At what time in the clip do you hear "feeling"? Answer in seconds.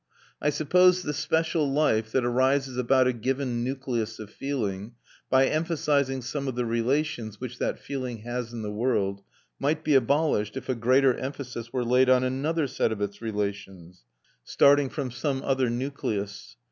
4.31-4.95, 7.77-8.23